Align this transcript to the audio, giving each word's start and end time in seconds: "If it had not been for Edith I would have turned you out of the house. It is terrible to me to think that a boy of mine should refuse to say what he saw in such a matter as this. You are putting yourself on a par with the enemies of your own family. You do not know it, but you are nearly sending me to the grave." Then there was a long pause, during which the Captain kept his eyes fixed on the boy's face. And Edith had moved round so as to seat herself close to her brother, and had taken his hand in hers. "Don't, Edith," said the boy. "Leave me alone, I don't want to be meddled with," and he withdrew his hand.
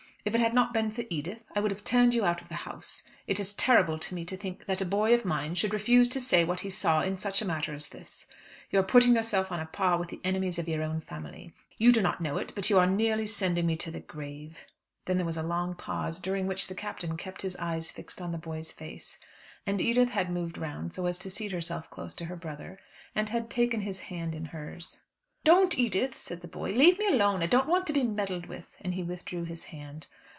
"If 0.23 0.35
it 0.35 0.39
had 0.41 0.53
not 0.53 0.71
been 0.71 0.91
for 0.91 1.03
Edith 1.09 1.39
I 1.55 1.59
would 1.61 1.71
have 1.71 1.83
turned 1.83 2.13
you 2.13 2.23
out 2.25 2.43
of 2.43 2.47
the 2.47 2.53
house. 2.53 3.01
It 3.25 3.39
is 3.39 3.53
terrible 3.53 3.97
to 3.97 4.13
me 4.13 4.23
to 4.25 4.37
think 4.37 4.65
that 4.67 4.79
a 4.79 4.85
boy 4.85 5.15
of 5.15 5.25
mine 5.25 5.55
should 5.55 5.73
refuse 5.73 6.07
to 6.09 6.21
say 6.21 6.43
what 6.43 6.59
he 6.59 6.69
saw 6.69 7.01
in 7.01 7.17
such 7.17 7.41
a 7.41 7.45
matter 7.47 7.73
as 7.73 7.87
this. 7.87 8.27
You 8.69 8.77
are 8.77 8.83
putting 8.83 9.15
yourself 9.15 9.51
on 9.51 9.59
a 9.59 9.65
par 9.65 9.97
with 9.97 10.09
the 10.09 10.21
enemies 10.23 10.59
of 10.59 10.67
your 10.67 10.83
own 10.83 11.01
family. 11.01 11.53
You 11.79 11.91
do 11.91 12.03
not 12.03 12.21
know 12.21 12.37
it, 12.37 12.53
but 12.53 12.69
you 12.69 12.77
are 12.77 12.85
nearly 12.85 13.25
sending 13.25 13.65
me 13.65 13.75
to 13.77 13.89
the 13.89 13.99
grave." 13.99 14.59
Then 15.05 15.17
there 15.17 15.25
was 15.25 15.37
a 15.37 15.41
long 15.43 15.73
pause, 15.73 16.19
during 16.19 16.45
which 16.45 16.67
the 16.67 16.75
Captain 16.75 17.17
kept 17.17 17.41
his 17.41 17.55
eyes 17.55 17.89
fixed 17.89 18.21
on 18.21 18.31
the 18.31 18.37
boy's 18.37 18.71
face. 18.71 19.17
And 19.65 19.81
Edith 19.81 20.09
had 20.11 20.29
moved 20.29 20.55
round 20.55 20.93
so 20.93 21.07
as 21.07 21.17
to 21.17 21.31
seat 21.31 21.51
herself 21.51 21.89
close 21.89 22.13
to 22.13 22.25
her 22.25 22.35
brother, 22.35 22.77
and 23.15 23.29
had 23.29 23.49
taken 23.49 23.81
his 23.81 24.01
hand 24.01 24.35
in 24.35 24.45
hers. 24.45 25.01
"Don't, 25.43 25.75
Edith," 25.75 26.19
said 26.19 26.41
the 26.41 26.47
boy. 26.47 26.69
"Leave 26.69 26.99
me 26.99 27.07
alone, 27.07 27.41
I 27.41 27.47
don't 27.47 27.67
want 27.67 27.87
to 27.87 27.93
be 27.93 28.03
meddled 28.03 28.45
with," 28.45 28.75
and 28.79 28.93
he 28.93 29.01
withdrew 29.01 29.43
his 29.45 29.63
hand. 29.73 30.05